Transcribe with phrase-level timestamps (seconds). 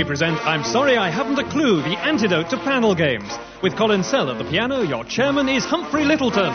[0.00, 3.30] we present I'm Sorry I Haven't a Clue, the antidote to panel games.
[3.62, 6.54] With Colin Sell at the piano, your chairman is Humphrey Lyttelton.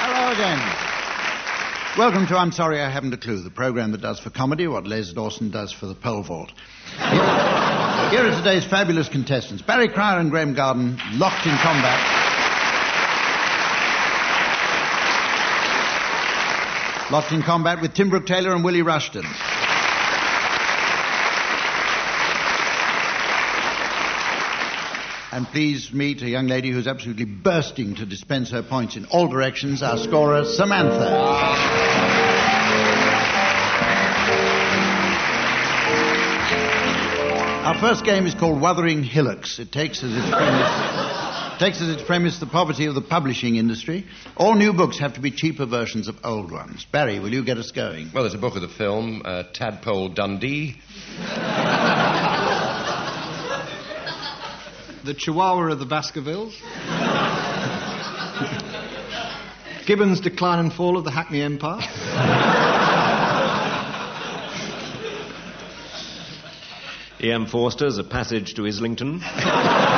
[0.00, 0.58] Hello again.
[1.96, 4.88] Welcome to I'm Sorry I Haven't a Clue, the program that does for comedy what
[4.88, 6.50] Les Dawson does for the pole vault.
[6.96, 12.19] Here are today's fabulous contestants Barry Cryer and Graeme Garden, locked in combat.
[17.10, 19.24] Locked in combat with Tim Brooke Taylor and Willie Rushton.
[25.32, 29.26] And please meet a young lady who's absolutely bursting to dispense her points in all
[29.26, 31.10] directions, our scorer, Samantha.
[37.66, 39.58] Our first game is called Wuthering Hillocks.
[39.58, 41.19] It takes as its premise,
[41.60, 44.06] takes as its premise the poverty of the publishing industry.
[44.34, 46.86] All new books have to be cheaper versions of old ones.
[46.90, 48.10] Barry, will you get us going?
[48.14, 50.76] Well, there's a book of the film, uh, Tadpole Dundee.
[55.02, 56.52] The Chihuahua of the Baskervilles.
[59.86, 61.80] Gibbon's Decline and Fall of the Hackney Empire.
[67.22, 67.46] E.M.
[67.46, 69.22] Forster's A Passage to Islington.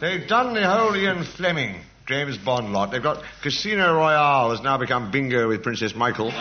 [0.00, 2.92] They've done the whole Ian Fleming, James Bond lot.
[2.92, 6.30] They've got Casino Royale has now become bingo with Princess Michael.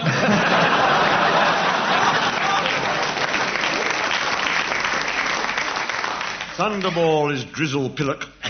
[6.58, 8.28] Thunderball is Drizzle Pillock.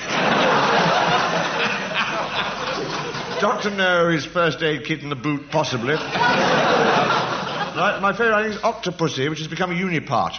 [3.39, 5.93] Doctor No is First Aid Kit in the Boot, possibly.
[5.93, 10.37] right, my favourite I think is Octopussy, which has become a unipart.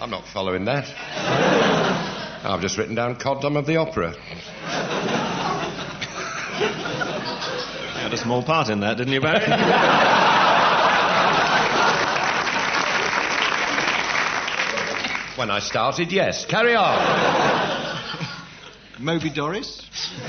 [0.00, 0.86] I'm not following that.
[2.44, 4.10] I've just written down Coddom of the Opera.
[4.10, 4.18] You
[8.00, 9.40] had a small part in that, didn't you, Barry?
[15.36, 16.46] When I started, yes.
[16.46, 17.98] Carry on.
[19.00, 19.88] Moby Doris.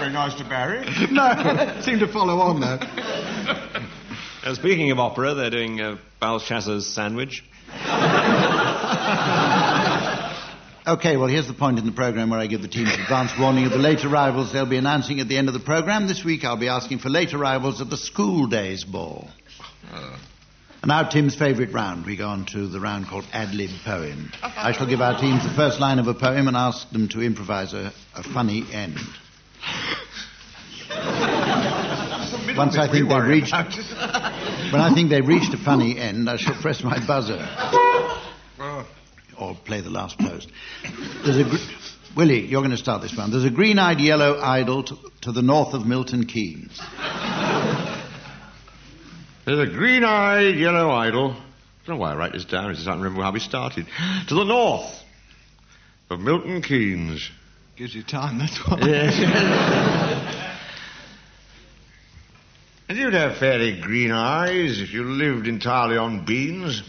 [0.00, 0.84] Very nice to Barry.
[1.12, 2.80] No, seem to follow on though.
[4.44, 7.42] Uh, speaking of opera, they're doing uh, Belshazzar's Sandwich.
[10.86, 13.64] Okay, well, here's the point in the program where I give the teams advance warning
[13.64, 16.06] of the late arrivals they'll be announcing at the end of the program.
[16.06, 19.30] This week I'll be asking for late arrivals at the school days ball.
[20.82, 22.04] And now Tim's favourite round.
[22.04, 24.30] We go on to the round called Ad Lib Poem.
[24.42, 27.22] I shall give our teams the first line of a poem and ask them to
[27.22, 28.98] improvise a, a funny end.
[32.56, 33.52] Once I think they've reached,
[34.74, 37.38] when I think they've reached a funny end, I shall press my buzzer
[39.38, 40.48] or play the last post.
[41.24, 43.30] There's a gr- Willie, you're going to start this one.
[43.30, 46.76] There's a green-eyed yellow idol to, to the north of Milton Keynes.
[49.44, 51.30] There's a green-eyed yellow idol.
[51.34, 52.64] I don't know why I write this down.
[52.64, 53.86] I just can't remember how we started.
[54.26, 54.92] To the north
[56.10, 57.30] of Milton Keynes.
[57.76, 58.80] Gives you time, that's why.
[62.94, 66.80] You'd have fairly green eyes if you lived entirely on beans.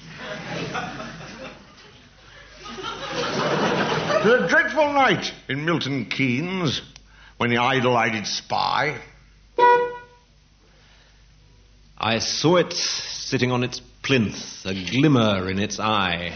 [2.61, 6.83] A dreadful night in Milton Keynes
[7.38, 9.01] when the idol-eyed spy.
[11.97, 16.33] I saw it sitting on its plinth, a glimmer in its eye.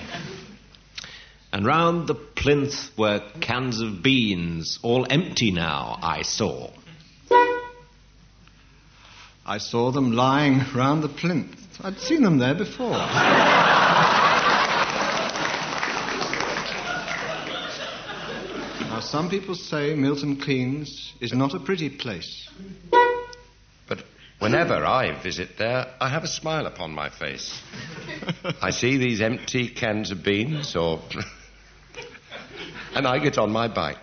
[1.53, 6.71] And round the plinth were cans of beans, all empty now, I saw.
[9.49, 11.57] I saw them lying round the plinth.
[11.83, 12.91] I'd seen them there before.
[18.81, 22.47] now, some people say Milton Keynes is not a pretty place.
[23.87, 24.03] But
[24.37, 27.59] whenever I visit there, I have a smile upon my face.
[28.61, 31.01] I see these empty cans of beans, or.
[32.93, 33.97] and I get on my bike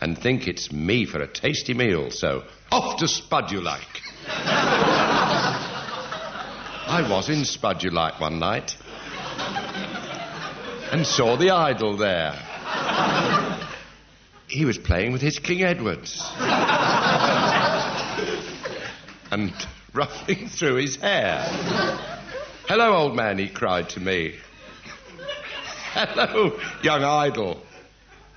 [0.00, 3.93] and think it's me for a tasty meal, so off to Spudulike.
[6.94, 8.76] I was in Spudulike one night
[10.92, 12.34] and saw the idol there.
[14.46, 16.22] He was playing with his King Edwards
[19.32, 19.52] and
[19.92, 21.42] ruffling through his hair.
[22.68, 24.36] Hello, old man, he cried to me.
[25.94, 27.60] Hello, young idol,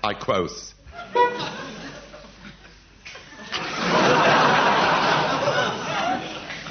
[0.03, 0.74] I quoth.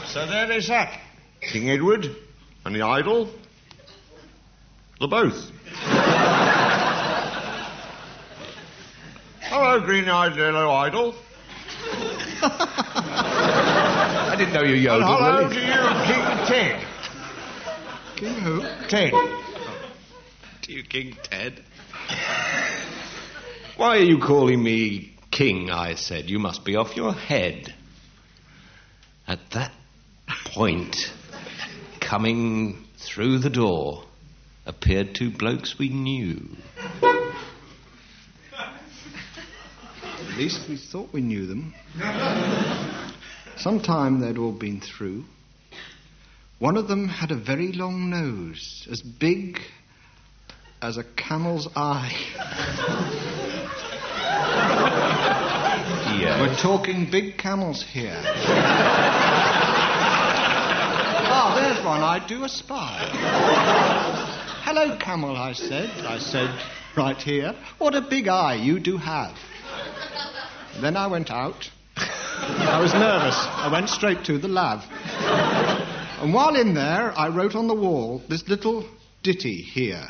[0.08, 1.05] So there they sat.
[1.52, 2.06] King Edward
[2.64, 3.28] and the idol.
[5.00, 5.50] The both.
[9.40, 11.14] Hello, green-eyed yellow idol.
[12.42, 15.54] I didn't know you And yodeled, hello Willie.
[15.54, 16.86] to you, King Ted.
[18.16, 18.60] King who?
[18.88, 19.12] Ted.
[20.62, 21.62] To you, King Ted.
[23.76, 25.70] Why are you calling me king?
[25.70, 26.28] I said.
[26.30, 27.74] You must be off your head.
[29.28, 29.72] At that
[30.54, 30.96] point,
[32.06, 34.04] coming through the door,
[34.64, 36.40] appeared two blokes we knew.
[38.52, 41.74] At least we thought we knew them.
[43.56, 45.24] Sometime they'd all been through.
[46.60, 49.58] One of them had a very long nose, as big
[50.80, 52.12] as a camel's eye.
[56.16, 56.40] Yeah.
[56.40, 58.22] We're talking big camels here.
[61.38, 62.00] Ah, there's one.
[62.02, 63.10] I do aspire.
[64.64, 65.90] Hello, camel, I said.
[66.06, 66.48] I said,
[66.96, 67.54] right here.
[67.76, 69.36] What a big eye you do have.
[70.80, 71.70] Then I went out.
[71.96, 73.36] I was nervous.
[73.36, 74.82] I went straight to the lav.
[76.22, 78.88] And while in there, I wrote on the wall this little
[79.22, 80.08] ditty here.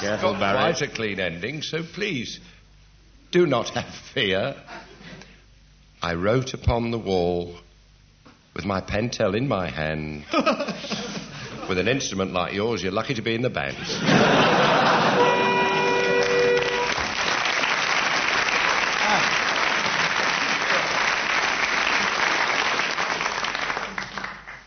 [0.00, 0.72] Careful, Got Barry.
[0.72, 2.40] quite a clean ending, so please
[3.30, 4.54] do not have fear.
[6.04, 7.54] I wrote upon the wall
[8.56, 10.24] with my pentel in my hand.
[11.68, 13.76] with an instrument like yours, you're lucky to be in the band.
[13.80, 15.32] Ah.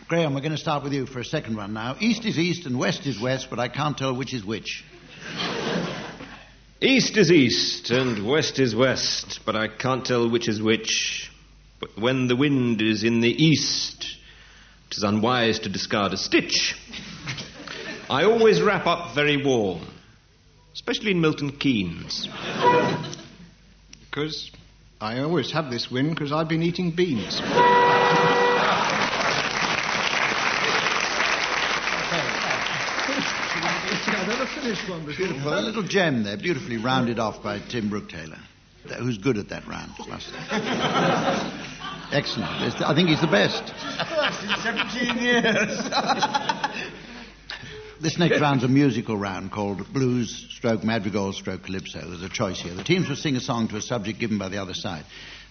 [0.08, 1.98] Graeme, we're going to start with you for a second run now.
[2.00, 4.86] East is east and west is west, but I can't tell which is which.
[6.80, 11.25] East is east and west is west, but I can't tell which is which.
[11.86, 14.18] But when the wind is in the east,
[14.90, 16.76] it is unwise to discard a stitch.
[18.10, 19.86] I always wrap up very warm,
[20.74, 22.28] especially in Milton Keynes.
[24.10, 24.50] Because
[25.00, 27.40] I always have this wind because I've been eating beans.
[34.08, 35.28] I never finished one before.
[35.28, 35.54] Beautiful.
[35.54, 38.40] A little gem there, beautifully rounded off by Tim Brooke-Taylor, th-
[38.90, 39.92] who's good at that round.
[40.08, 40.32] must.
[42.12, 42.50] Excellent.
[42.82, 43.74] I think he's the best.
[44.64, 45.80] 17 years.
[48.02, 52.02] This next round's a musical round called Blues Stroke Madrigal Stroke Calypso.
[52.02, 52.74] There's a choice here.
[52.76, 55.06] The teams will sing a song to a subject given by the other side.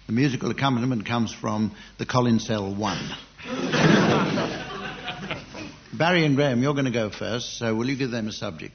[0.06, 2.98] The musical accompaniment comes from the Colin Sell 1.
[5.94, 8.74] Barry and Graeme, you're going to go first, so will you give them a subject?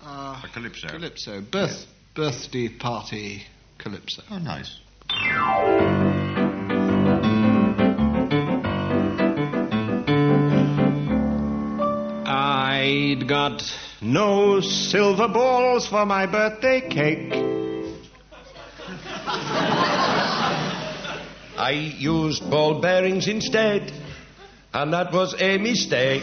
[0.00, 0.86] Uh, A calypso.
[0.88, 1.40] calypso.
[1.42, 3.42] Birth, Birthday party
[3.78, 4.22] calypso.
[4.30, 4.80] Oh, nice.
[12.28, 13.62] I'd got
[14.00, 17.32] no silver balls for my birthday cake.
[21.58, 23.92] I used ball bearings instead,
[24.74, 26.22] and that was a mistake.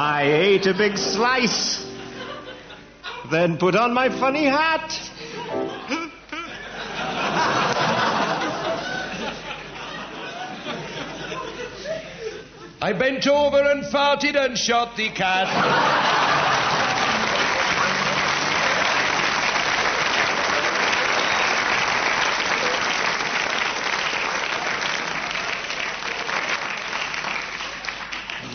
[0.00, 1.84] I ate a big slice,
[3.32, 5.10] then put on my funny hat.
[12.80, 15.48] I bent over and farted and shot the cat.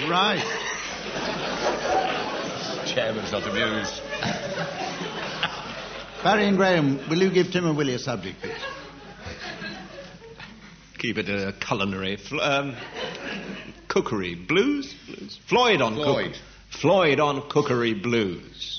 [0.07, 0.72] Right.
[2.85, 4.01] Chairman's not amused.
[6.23, 8.53] Barry and Graeme, will you give Tim and Willie a subject, please?
[10.99, 12.15] Keep it a culinary.
[12.15, 12.75] Fl- um,
[13.89, 14.35] cookery.
[14.35, 14.93] Blues?
[15.05, 15.37] Blues.
[15.47, 16.31] Floyd on Floyd.
[16.33, 16.41] Cook-
[16.81, 18.72] Floyd on cookery blues.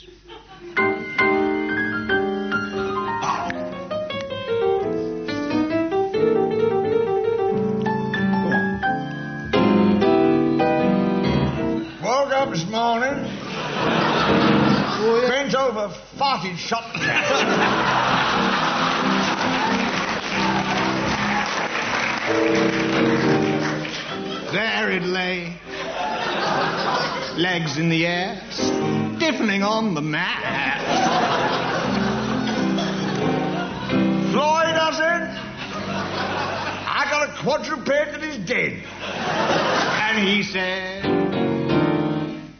[16.64, 16.99] Shot the.
[24.52, 25.59] There it lay,
[27.37, 30.80] legs in the air, stiffening on the mat.
[34.33, 35.23] Floyd, I said,
[36.88, 38.83] I got a quadruped that is dead.
[39.02, 41.25] And he said,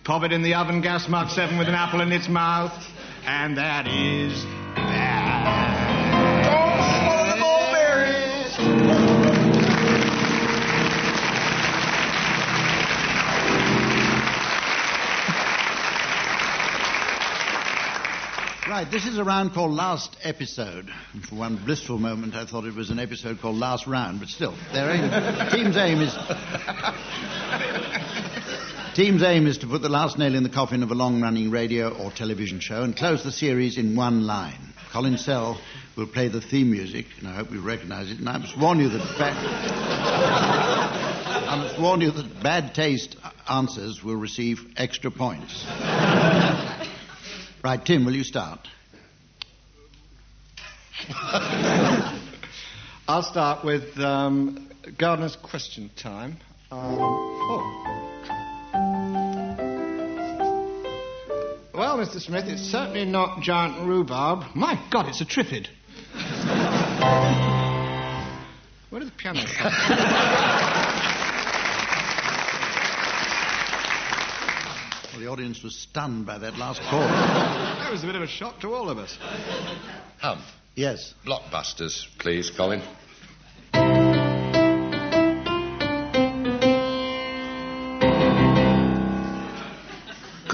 [0.04, 2.93] Pop it in the oven, gas Mark 7 with an apple in its mouth.
[3.26, 5.25] And that is bad.
[18.66, 20.90] Right, this is a round called Last Episode.
[21.12, 24.28] And for one blissful moment, I thought it was an episode called Last Round, but
[24.28, 26.12] still, their aim, team's aim is.
[28.94, 31.92] Team's aim is to put the last nail in the coffin of a long-running radio
[31.92, 34.72] or television show and close the series in one line.
[34.92, 35.60] Colin Sell
[35.96, 38.20] will play the theme music, and I hope you recognise it.
[38.20, 39.34] And I must warn you that bad,
[41.48, 43.16] I must warn you that bad taste
[43.50, 45.64] answers will receive extra points.
[47.64, 48.60] Right, Tim, will you start?
[53.08, 56.36] I'll start with um, Gardeners' question time.
[56.70, 58.13] Um, oh.
[61.76, 62.21] Well, Mr.
[62.21, 64.45] Smith, it's certainly not giant rhubarb.
[64.54, 65.66] My God, it's a triffid.
[68.90, 69.73] Where did the piano come
[75.11, 77.02] Well, the audience was stunned by that last chord.
[77.02, 79.19] That was a bit of a shock to all of us.
[80.19, 80.45] Humph.
[80.76, 81.12] Yes.
[81.26, 82.83] Blockbusters, please, Colin.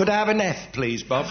[0.00, 1.26] Could I have an F, please, Bob?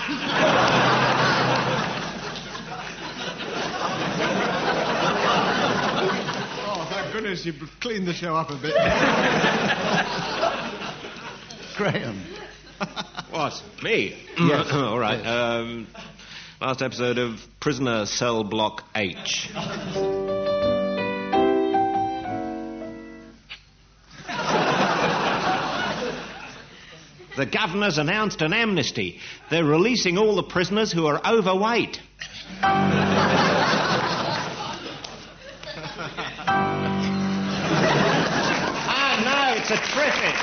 [6.67, 8.75] Oh, thank goodness you've cleaned the show up a bit.
[11.77, 12.21] Graeme.
[13.31, 13.59] What?
[13.81, 14.15] Me?
[14.37, 14.67] Yes.
[14.71, 15.25] All right.
[15.25, 15.87] Um,
[16.61, 19.49] last episode of Prisoner Cell Block H.
[27.39, 29.17] The governor's announced an amnesty.
[29.49, 32.01] They're releasing all the prisoners who are overweight.
[32.61, 32.75] ah,
[39.23, 40.35] no, it's a triffid.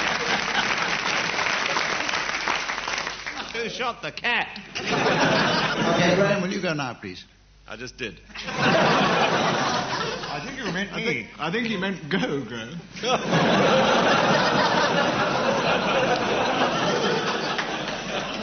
[3.62, 4.59] Who shot the cat?
[4.75, 7.26] Okay, Graeme, will you go now, please?
[7.69, 8.19] I just did.
[8.47, 12.81] I think you meant I think, I think he meant go, Graeme.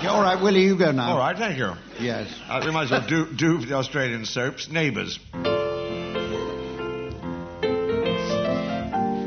[0.04, 1.12] Yeah, all right, Willie, you go now.
[1.12, 1.72] All right, thank you.
[1.98, 2.28] Yes.
[2.50, 5.18] Uh, we might as well do, do for the Australian soaps, Neighbours.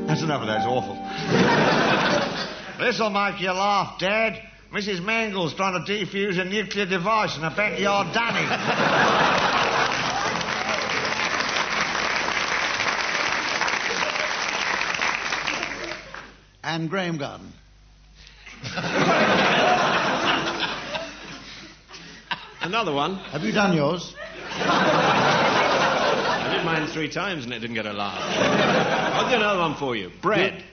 [0.06, 0.96] That's enough of that, it's awful.
[2.84, 4.38] This'll make you laugh, Dad.
[4.70, 5.02] Mrs.
[5.02, 8.46] Mangel's trying to defuse a nuclear device, and I bet you're Danny.
[16.62, 17.50] And Graeme Garden.
[22.66, 23.14] Another one.
[23.30, 24.12] Have you done yours?
[24.58, 25.76] I
[26.52, 28.20] did mine three times and it didn't get a laugh.
[29.14, 30.10] I'll do another one for you.
[30.20, 30.64] Bread.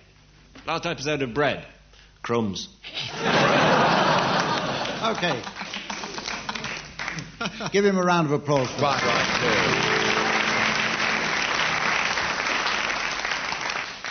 [0.65, 1.67] Last episode of bread.
[2.23, 2.67] Crumbs.
[5.03, 5.39] Okay.
[7.71, 8.71] Give him a round of applause.
[8.71, 9.93] For Right, right,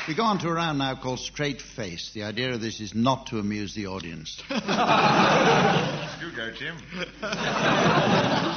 [0.07, 2.13] We go on to a round now called Straight Face.
[2.15, 4.41] The idea of this is not to amuse the audience.
[6.33, 6.77] You go, Tim.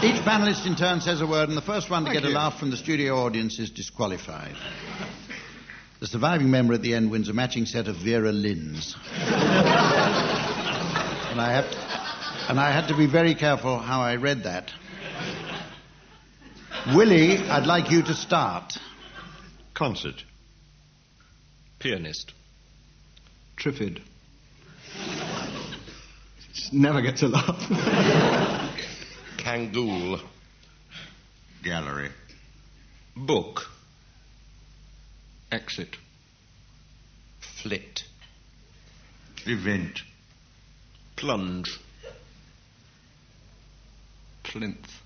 [0.01, 2.34] Each panelist in turn says a word, and the first one to Thank get a
[2.34, 4.55] laugh from the studio audience is disqualified.
[6.00, 8.96] The surviving member at the end wins a matching set of Vera Lynn's.
[9.17, 9.25] and
[11.41, 11.77] I have to,
[12.50, 14.72] and I had to be very careful how I read that.
[16.96, 18.77] Willie, I'd like you to start.
[19.74, 20.24] Concert.
[21.79, 22.32] Pianist.
[23.58, 24.01] Triffid.
[26.55, 27.59] Just never get to laugh.
[29.38, 30.21] Kangool.
[31.63, 32.09] Gallery.
[33.17, 33.63] Book.
[35.51, 35.97] Exit.
[37.62, 38.05] Flit.
[39.45, 40.00] Event.
[41.17, 41.77] Plunge.
[44.45, 45.01] Plinth.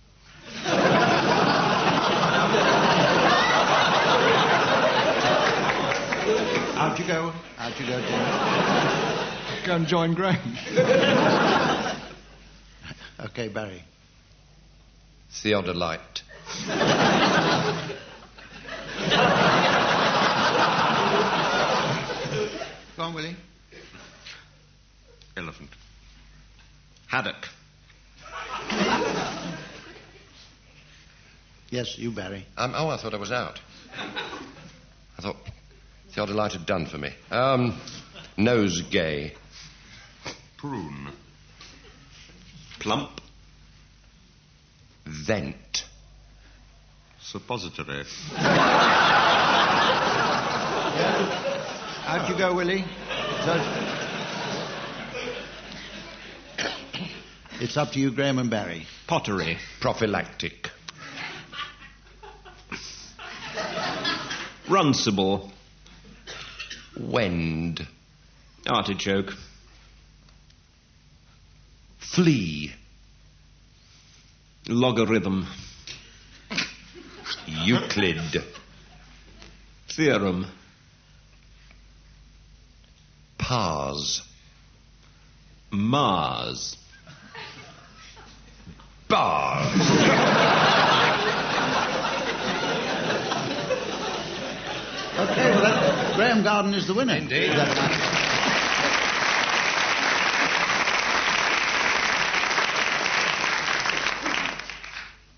[6.75, 7.33] Out you go.
[7.57, 9.18] Out you go, Tim.
[9.65, 10.57] Go and join Graeme.
[13.21, 13.83] Okay, Barry.
[15.29, 16.21] Theodolite.
[22.95, 23.35] Go on, Willie.
[25.35, 25.69] Elephant.
[27.07, 27.49] Haddock.
[31.71, 32.45] Yes, you, Barry.
[32.57, 33.59] Um, oh, I thought I was out.
[35.17, 35.35] I thought
[36.13, 37.11] Theodolite had done for me.
[37.31, 37.79] Um,
[38.37, 39.33] nosegay.
[40.59, 41.07] Prune.
[42.79, 43.21] Plump.
[45.05, 45.85] Vent.
[47.21, 48.03] Suppository.
[52.05, 52.83] Out you go, Willie.
[57.61, 58.85] It's up to you, Graeme and Barry.
[59.07, 59.59] Pottery.
[59.79, 60.69] Prophylactic.
[64.67, 65.49] Runcible.
[66.99, 67.87] Wend.
[68.67, 69.31] Artichoke.
[72.19, 72.73] Flea.
[74.67, 75.47] Logarithm.
[77.47, 78.43] Euclid.
[79.87, 80.45] Theorem.
[83.37, 84.21] Pars.
[85.71, 86.75] Mars.
[89.07, 89.79] Bars.
[95.15, 97.15] Okay, well, that, Graeme Garden is the winner.
[97.15, 97.51] Indeed.
[97.51, 98.19] Is that right?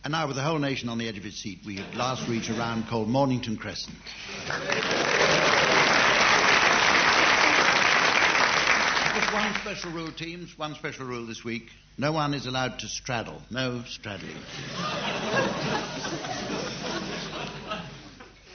[0.03, 2.27] And now, with the whole nation on the edge of its seat, we at last
[2.27, 3.95] reach a round called Mornington Crescent.
[9.13, 10.57] Just one special rule, teams.
[10.57, 11.69] One special rule this week.
[11.99, 13.43] No one is allowed to straddle.
[13.51, 14.37] No straddling.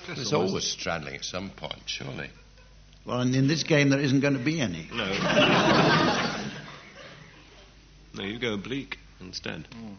[0.08, 2.30] There's always straddling at some point, surely.
[3.04, 4.88] Well, and in this game, there isn't going to be any.
[4.92, 5.06] No.
[8.14, 9.68] no, you go oblique instead.
[9.72, 9.94] Hmm.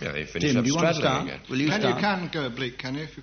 [0.00, 1.24] Yeah, you finish Tim, up do you want to straddling start?
[1.26, 1.40] again.
[1.50, 1.94] Will you can start?
[1.96, 3.02] you can go oblique, can you?
[3.04, 3.22] If you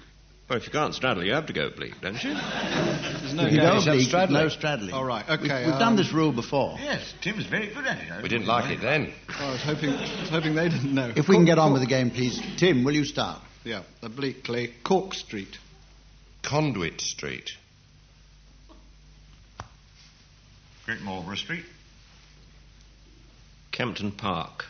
[0.50, 2.34] Well, if you can't straddle, you have to go oblique, don't you?
[2.34, 3.66] there's no If you game.
[3.68, 4.44] go Finish oblique, straddling.
[4.44, 4.94] no straddling.
[4.94, 6.78] All right, We've, okay, we've um, done this rule before.
[6.80, 8.24] Yes, Tim's very good at it.
[8.24, 9.12] We didn't like it then.
[9.30, 11.12] I was hoping, I was hoping they didn't know.
[11.16, 12.40] If we can get on Cork- with the game, please.
[12.58, 13.42] Tim, will you start?
[13.66, 14.74] Yeah, obliquely.
[14.86, 15.58] Cork Street.
[16.44, 17.52] Conduit Street.
[20.86, 21.66] Great Marlborough Street.
[23.74, 24.64] Kempton Park.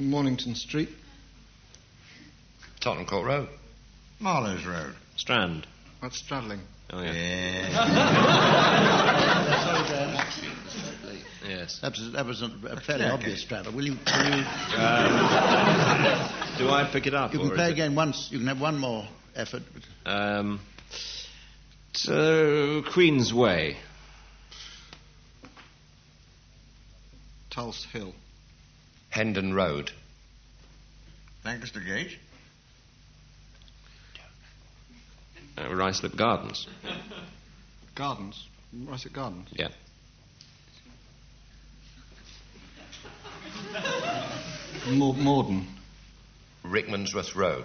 [0.00, 0.88] Mornington Street.
[2.80, 3.48] Tottenham Court Road.
[4.20, 4.94] Marloes Road.
[5.16, 5.66] Strand.
[6.02, 6.60] That's straddling.
[6.92, 7.68] Oh, yeah.
[11.48, 11.78] Yes.
[11.82, 13.46] That was, that was a, a fairly Yeah, obvious okay.
[13.46, 13.72] straddle.
[13.72, 13.92] Will you?
[13.92, 14.04] Will you,
[16.58, 17.32] Do I pick it up?
[17.32, 18.28] you can is play it- again once.
[18.30, 19.62] You can have one more effort.
[20.06, 20.60] Um,
[21.92, 23.76] so, Queen's Way.
[27.50, 28.12] Tulse Hill.
[29.10, 29.90] Hendon Road.
[31.44, 32.16] Lancaster Gate.
[35.58, 36.66] Uh, Ruislip Gardens.
[37.94, 38.46] Gardens.
[38.72, 39.48] Russet Gardens.
[39.52, 39.68] Yeah.
[44.88, 45.66] Mor- Morden.
[46.64, 47.64] Rickmansworth Road.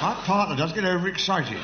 [0.00, 1.56] That partner does get overexcited.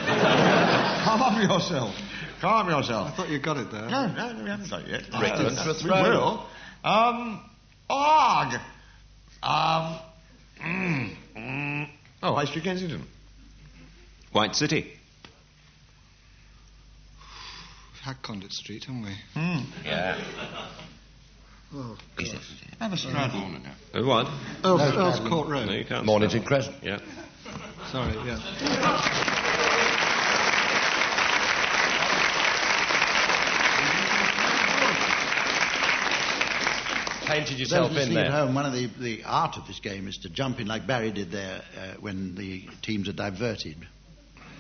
[1.05, 1.94] Calm yourself.
[2.40, 3.09] Calm yourself.
[3.12, 3.88] I thought you got it there.
[3.88, 5.03] No, no, we haven't got it yet.
[5.11, 6.14] Rickmansworth we Road.
[6.14, 6.46] will.
[6.85, 7.40] Um,
[7.90, 8.61] Arg.
[9.42, 9.98] Um,
[10.61, 11.88] mm, mm.
[12.22, 13.05] Oh, High Street Kensington.
[14.33, 14.92] White City.
[17.92, 19.14] We've had Conduit Street, haven't we?
[19.35, 19.64] Hmm.
[19.85, 20.20] Yeah.
[21.74, 21.96] Oh,
[22.81, 23.57] Have a straddle.
[23.94, 24.27] Uh, what?
[24.64, 25.66] Earls, Earls Court Road.
[25.66, 26.07] No, you can't.
[26.07, 26.77] Mornington Crescent.
[26.83, 26.98] Yeah.
[27.90, 29.44] Sorry, yeah.
[37.28, 40.16] Painted yourself in listening at home, one of the, the art of this game is
[40.18, 43.76] to jump in like Barry did there uh, when the teams are diverted.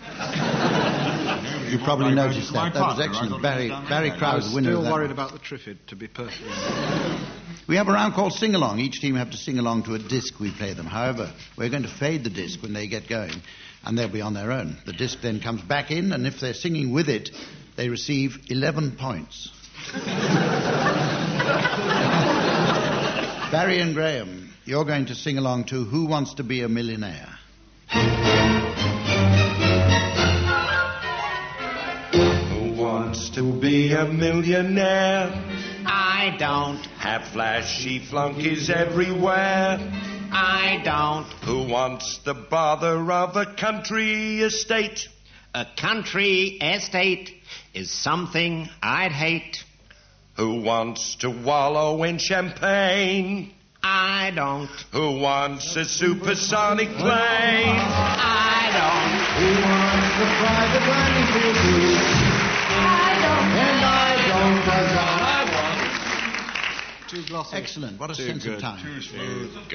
[1.70, 2.74] you probably noticed that.
[2.74, 3.42] That was excellent.
[3.42, 4.92] Barry, Barry I Crowd, was the winner still of that.
[4.92, 7.68] worried about the Triffid, to be perfectly honest.
[7.68, 8.78] We have a round called Sing Along.
[8.78, 10.86] Each team have to sing along to a disc we play them.
[10.86, 13.42] However, we're going to fade the disc when they get going,
[13.84, 14.76] and they'll be on their own.
[14.86, 17.30] The disc then comes back in, and if they're singing with it,
[17.76, 19.50] they receive 11 points.
[23.50, 27.38] Barry and Graeme, you're going to sing along to Who Wants to Be a Millionaire?
[32.12, 35.30] Who wants to be a millionaire?
[35.86, 39.78] I don't, Have flashy flunkies everywhere.
[40.30, 41.26] I don't.
[41.44, 45.08] Who wants the bother of a country estate?
[45.54, 47.34] A country estate
[47.72, 49.64] is something I'd hate.
[50.38, 53.52] Who wants to wallow in champagne?
[53.82, 57.02] I don't, Who wants a supersonic plane?
[57.04, 59.18] I don't.
[59.38, 61.90] Who wants the private landing field too?
[63.58, 67.10] And I don't, 'cause all I want.
[67.10, 67.56] Too glossy.
[67.56, 67.98] Excellent.
[67.98, 68.60] What a Too sense of good.
[68.60, 69.02] time.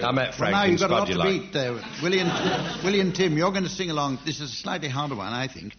[0.03, 1.29] I met Well, now you've got a lot to like.
[1.29, 1.73] beat there.
[2.01, 4.19] Willie and, Willie and Tim, you're going to sing along.
[4.25, 5.75] This is a slightly harder one, I think.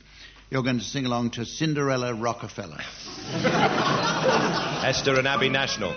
[0.50, 2.80] You're going to sing along to Cinderella Rockefella.
[4.85, 5.94] Esther and Abbey National.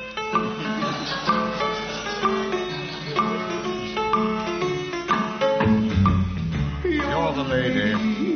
[6.83, 7.89] You're the lady,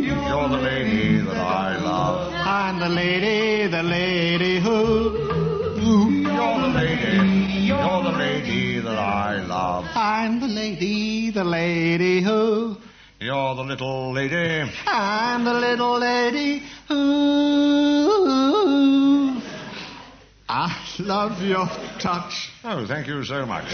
[0.06, 2.34] you're the lady that I love.
[2.34, 5.18] I'm the lady, the lady who.
[5.82, 9.86] You're the lady, you're the lady that I love.
[9.96, 12.76] I'm the lady, the lady who.
[13.22, 14.68] You're the little lady.
[14.88, 16.96] I'm the little lady who.
[20.50, 21.68] I love your
[22.00, 22.50] touch.
[22.64, 23.66] Oh, thank you so much.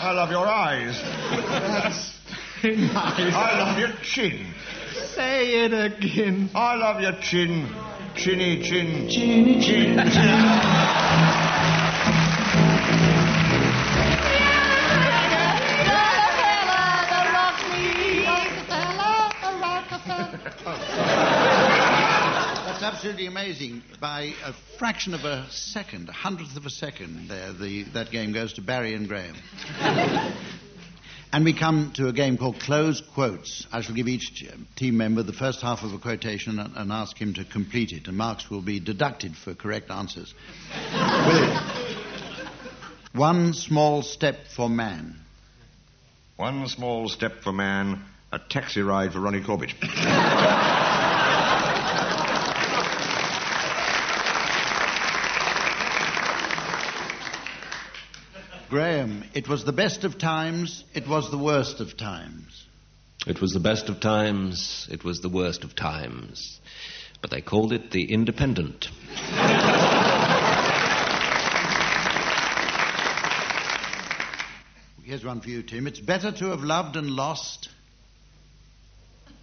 [0.00, 0.98] I love your eyes.
[1.02, 2.14] That's
[2.62, 3.34] very nice.
[3.34, 4.46] I love your chin.
[5.14, 6.48] Say it again.
[6.54, 7.68] I love your chin.
[8.14, 9.06] Chinny chin.
[9.10, 9.98] Chinny chin.
[9.98, 12.08] chin.
[22.80, 23.82] That's absolutely amazing.
[24.00, 28.32] By a fraction of a second, a hundredth of a second, there, the, that game
[28.32, 29.34] goes to Barry and Graeme.
[31.32, 33.66] and we come to a game called Close Quotes.
[33.72, 34.44] I shall give each
[34.76, 38.06] team member the first half of a quotation and, and ask him to complete it,
[38.06, 40.32] and marks will be deducted for correct answers.
[43.12, 45.16] One small step for man.
[46.36, 49.74] One small step for man, a taxi ride for Ronnie Corbett.
[58.68, 62.66] Graeme, it was the best of times, it was the worst of times.
[63.26, 66.60] It was the best of times, it was the worst of times.
[67.22, 68.88] But they called it the Independent.
[75.04, 75.86] Here's one for you, Tim.
[75.86, 77.70] It's better to have loved and lost.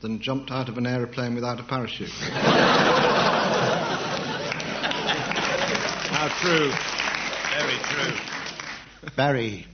[0.01, 2.09] Than jumped out of an aeroplane without a parachute.
[6.11, 6.71] How true.
[7.57, 8.35] Very true.
[9.15, 9.65] Barry,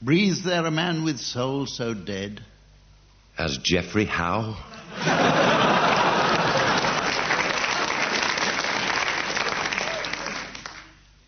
[0.00, 2.40] breathes there a man with soul so dead?
[3.36, 4.56] As Geoffrey Howe?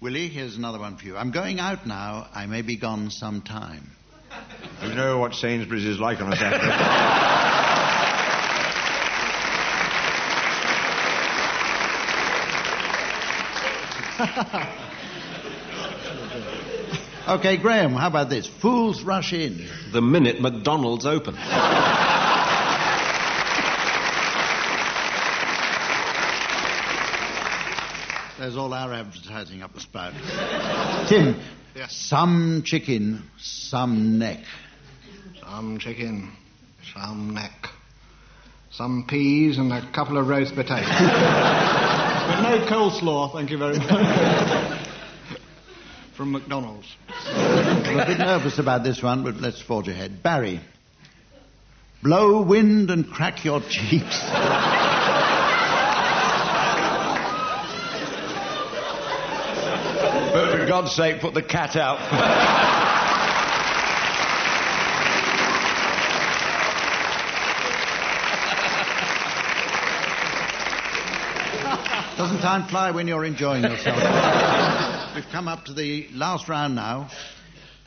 [0.01, 1.17] Willie, here's another one for you.
[1.17, 2.29] I'm going out now.
[2.35, 3.91] I may be gone some time.
[4.83, 6.61] You know what Sainsbury's is like on a Saturday.
[17.27, 18.47] Okay, Graeme, how about this?
[18.47, 19.67] Fools rush in.
[19.93, 21.35] The minute McDonald's open.
[28.39, 30.13] There's all our advertising up the spout.
[31.09, 31.41] Tim,
[31.89, 34.45] some chicken, some neck.
[35.41, 36.31] Some chicken,
[36.95, 37.69] some neck,
[38.71, 40.89] some peas, and a couple of roast potatoes.
[40.91, 44.73] but no coleslaw, thank you very much.
[46.17, 46.87] From McDonald's.
[47.27, 50.23] I'm a bit nervous about this one, but let's forge ahead.
[50.23, 50.61] Barry,
[52.05, 54.21] blow wind and crack your cheeks.
[60.33, 61.99] But for God's sake, put the cat out.
[72.17, 74.74] Doesn't time fly when you're enjoying yourself?
[75.15, 77.09] We've come up to the last round now,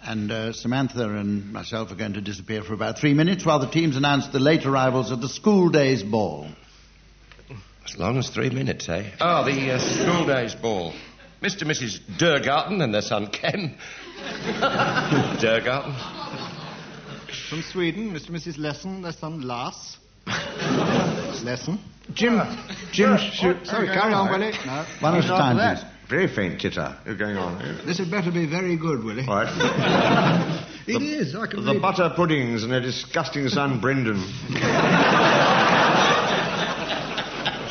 [0.02, 3.70] and uh, Samantha and myself are going to disappear for about three minutes while the
[3.70, 6.48] teams announce the late arrivals at the school days ball.
[7.84, 9.12] As long as three minutes, eh?
[9.20, 10.94] Oh, the uh, school days ball.
[11.42, 11.64] Mr.
[11.64, 12.00] and Mrs.
[12.18, 13.78] Durgarten and their son Ken.
[15.42, 15.96] Durgarten.
[17.50, 18.30] From Sweden, Mr.
[18.30, 18.58] and Mrs.
[18.58, 19.98] Lesson, their son Lars.
[21.44, 21.78] Lesson.
[22.14, 22.40] Jim.
[22.94, 23.18] Jim.
[23.18, 23.68] Shoot.
[23.68, 24.54] Sorry, carry on, Willie.
[24.66, 24.86] No.
[25.02, 25.97] One at a time, please.
[26.10, 26.96] Very faint titter.
[27.04, 27.60] What's going on?
[27.86, 29.26] This had better be very good, Willie.
[29.28, 30.64] Right.
[30.88, 31.36] It is.
[31.36, 31.82] I can The read.
[31.82, 34.22] butter puddings and their disgusting son Brendan.
[34.54, 34.64] That's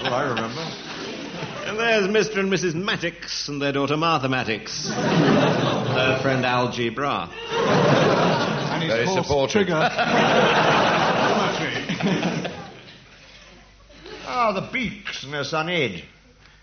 [0.02, 0.60] what I remember.
[1.64, 2.40] And there's Mr.
[2.40, 2.74] and Mrs.
[2.74, 4.88] Mattix and their daughter Martha Mattix.
[4.90, 7.30] Her friend Algie Bra.
[7.32, 9.52] And his Very horse supportive.
[9.66, 9.80] Trigger.
[14.28, 16.02] Ah, the Beaks and their son Ed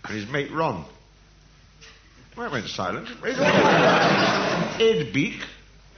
[0.04, 0.84] and his mate Ron.
[2.36, 3.08] Well, I went silent.
[3.20, 5.40] Where's all- Ed Beak.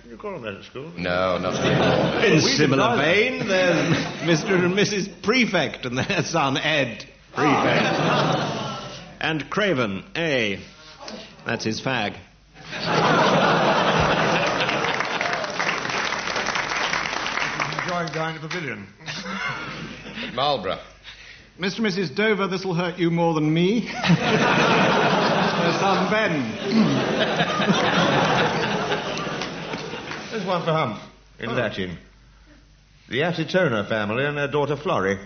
[0.02, 0.92] Did you call him that at school?
[0.96, 2.24] No, not anymore.
[2.24, 3.04] In We similar didn't
[3.38, 3.96] vein, there's
[4.44, 4.64] Mr.
[4.64, 5.08] and Mrs.
[5.22, 7.04] Prefect and their son Ed.
[7.34, 7.82] Prefect.
[7.84, 9.16] Ah.
[9.20, 10.60] And Craven, A.
[11.46, 12.16] That's his fag.
[17.82, 18.86] Enjoying going behind the pavilion?
[20.34, 20.78] Marlborough.
[21.58, 21.78] Mr.
[21.78, 22.14] and Mrs.
[22.14, 23.90] Dover, this will hurt you more than me.
[25.76, 26.52] Their son Ben.
[30.30, 31.00] There's one for Hump,
[31.38, 31.98] in Latin.
[33.08, 35.18] The Atitona family and their daughter Florrie.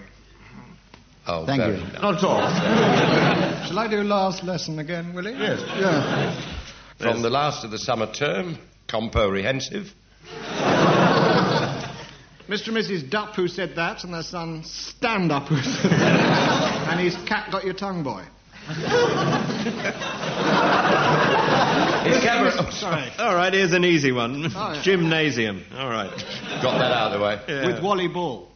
[1.26, 1.84] Oh, Thank very you.
[1.84, 2.02] nice.
[2.02, 3.66] Not at all.
[3.66, 5.32] Shall I do last lesson again, Willie?
[5.32, 5.62] Yes.
[5.76, 6.58] Yeah.
[6.98, 8.58] From the last of the summer term,
[8.88, 9.92] comprehensive.
[12.48, 12.68] Mr.
[12.68, 13.08] and Mrs.
[13.08, 16.88] Dupp who said that, and their son Stand Up who said that.
[16.90, 18.24] and his cat got your tongue, boy.
[22.02, 22.52] It's cabaret.
[22.58, 23.10] Oh, Sorry.
[23.18, 24.46] All right, here's an easy one.
[24.54, 24.82] Oh, yeah.
[24.82, 25.64] Gymnasium.
[25.76, 26.10] All right.
[26.62, 27.40] Got that out of the way.
[27.48, 27.66] Yeah.
[27.66, 28.48] With Wally Ball.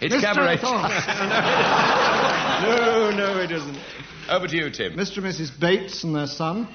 [0.00, 0.20] It's Mr.
[0.20, 0.58] cabaret.
[2.62, 3.76] No, no, it isn't.
[4.30, 4.92] Over to you, Tim.
[4.92, 5.16] Mr.
[5.18, 5.58] and Mrs.
[5.58, 6.68] Bates and their son.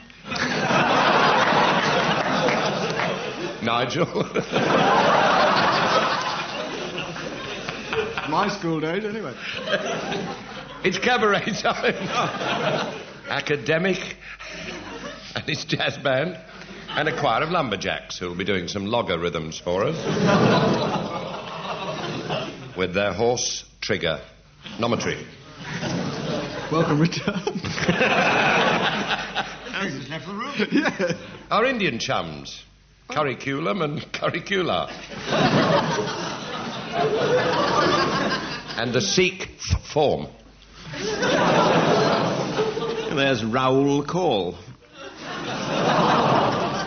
[3.63, 4.05] Nigel.
[8.29, 9.33] My school days, anyway.
[10.83, 12.93] it's cabaret time.
[13.29, 14.17] Academic
[15.35, 16.37] and his jazz band
[16.89, 19.95] and a choir of lumberjacks who'll be doing some logger rhythms for us.
[22.77, 24.19] With their horse trigger
[24.77, 25.25] nometry.
[26.69, 27.33] Welcome Richard.
[29.77, 30.53] He's left the room.
[30.71, 31.13] yeah.
[31.49, 32.65] Our Indian chums,
[33.09, 33.13] oh.
[33.13, 34.89] curriculum and curricula.
[38.77, 40.27] And the Sikh f- form.
[43.15, 44.55] There's Raoul Call.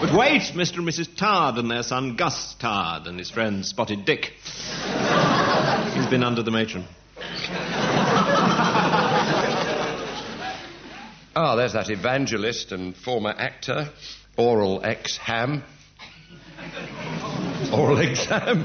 [0.01, 0.79] But wait, Mr.
[0.79, 1.15] and Mrs.
[1.17, 4.33] Tard and their son Gus Tard and his friend Spotted Dick.
[5.95, 6.87] He's been under the matron.
[11.37, 13.91] Ah, there's that evangelist and former actor,
[14.37, 15.63] Oral X Ham.
[17.73, 18.65] Oral exam.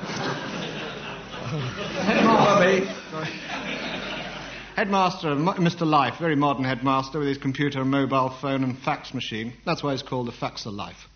[4.75, 5.85] Headmaster, M- Mr.
[5.87, 9.53] Life, very modern headmaster with his computer, mobile phone, and fax machine.
[9.65, 11.07] That's why he's called the Faxer Life.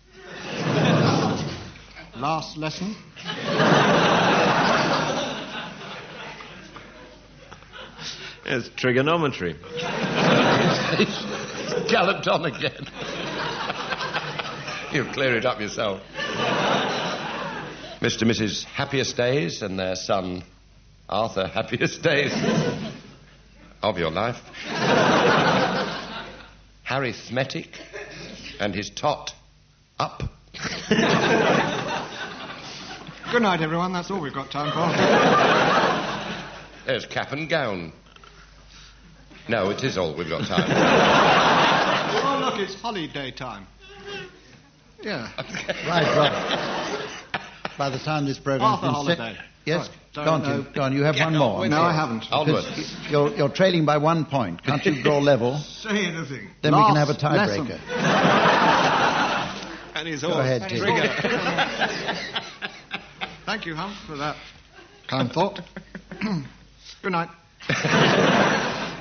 [2.16, 2.96] Last lesson.
[8.46, 9.54] It's trigonometry.
[11.88, 12.86] Galloped on again.
[14.92, 16.00] You'll clear it up yourself.
[18.00, 18.22] Mr.
[18.22, 18.64] and Mrs.
[18.64, 20.42] Happiest Days and their son,
[21.06, 22.32] Arthur Happiest Days
[23.82, 24.36] of your life.
[26.82, 27.68] Harry Arithmetic
[28.58, 29.32] and his tot
[29.98, 30.22] up.
[33.30, 33.92] Good night, everyone.
[33.92, 34.88] That's all we've got time for.
[36.86, 37.92] There's cap and gown.
[39.46, 40.70] No, it is all we've got time.
[42.24, 43.66] oh, look, it's holiday time.
[45.02, 45.30] Yeah.
[45.86, 46.99] Right, well,
[47.80, 49.36] by the time this program's Half a been set...
[49.64, 50.64] Yes, Sorry, go on, don't Tim.
[50.64, 50.70] know.
[50.74, 51.66] Go on, you have one more.
[51.66, 52.26] No, I haven't.
[52.30, 52.64] Onward.
[52.68, 54.62] Because You're, you're trailing by one point.
[54.62, 55.56] Can't you draw level?
[55.58, 56.50] Say anything.
[56.60, 57.80] Then we can have a tiebreaker.
[59.94, 60.80] And his Go ahead, Tim.
[63.46, 64.36] Thank you, Hump, for that
[65.08, 65.60] kind thought.
[67.02, 67.30] Good night.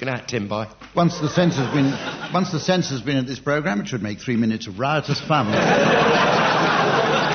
[0.00, 0.66] Good night, Tim Boy.
[0.96, 1.92] Once the censor's been,
[2.32, 5.46] once the censor's been at this program, it should make three minutes of riotous fun.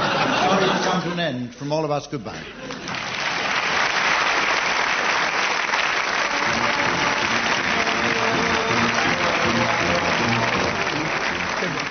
[1.00, 1.56] Come to an end.
[1.56, 2.44] From all of us, goodbye.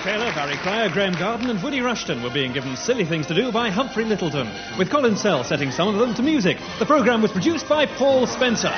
[0.03, 3.51] Taylor, Barry Cryer, Graeme Garden, and Willie Rushton were being given silly things to do
[3.51, 6.57] by Humphrey Lyttelton, with Colin Sell setting some of them to music.
[6.77, 8.69] The programme was produced by Paul Spencer.